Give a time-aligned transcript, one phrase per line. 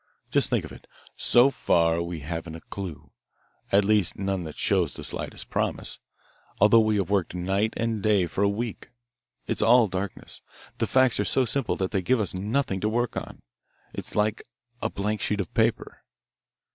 [0.31, 3.11] Just think of it: so far we haven't a clue,
[3.71, 5.99] at least none that shows the slightest promise,
[6.59, 8.89] although we have worked night and day for a week.
[9.45, 10.41] It's all darkness.
[10.79, 13.43] The facts are so simple that they give us nothing to work on.
[13.93, 14.47] It is like
[14.81, 16.01] a blank sheet of paper."